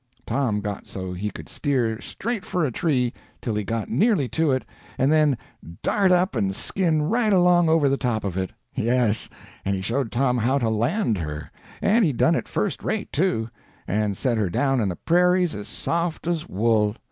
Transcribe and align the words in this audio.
Tom 0.25 0.61
got 0.61 0.87
so 0.87 1.13
he 1.13 1.29
could 1.29 1.47
steer 1.47 2.01
straight 2.01 2.43
for 2.43 2.65
a 2.65 2.71
tree 2.71 3.13
till 3.39 3.53
he 3.53 3.63
got 3.63 3.87
nearly 3.87 4.27
to 4.29 4.51
it, 4.51 4.65
and 4.97 5.11
then 5.11 5.37
dart 5.83 6.11
up 6.11 6.35
and 6.35 6.55
skin 6.55 7.03
right 7.03 7.31
along 7.31 7.69
over 7.69 7.87
the 7.87 7.97
top 7.97 8.23
of 8.23 8.35
it. 8.35 8.49
Yes, 8.73 9.29
and 9.63 9.75
he 9.75 9.81
showed 9.83 10.11
Tom 10.11 10.39
how 10.39 10.57
to 10.57 10.71
land 10.71 11.19
her; 11.19 11.51
and 11.83 12.03
he 12.03 12.13
done 12.13 12.33
it 12.33 12.47
first 12.47 12.81
rate, 12.81 13.13
too, 13.13 13.51
and 13.87 14.17
set 14.17 14.39
her 14.39 14.49
down 14.49 14.79
in 14.81 14.89
the 14.89 14.95
prairies 14.95 15.53
as 15.53 15.67
soft 15.67 16.25
as 16.25 16.49
wool. 16.49 16.95